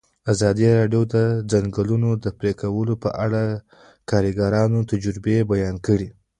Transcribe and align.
ازادي 0.31 0.67
راډیو 0.79 1.01
د 1.07 1.07
د 1.13 1.15
ځنګلونو 1.51 2.09
پرېکول 2.39 2.89
په 3.03 3.09
اړه 3.25 3.43
د 3.49 3.61
کارګرانو 4.09 4.79
تجربې 4.91 5.37
بیان 5.51 5.75
کړي. 5.87 6.09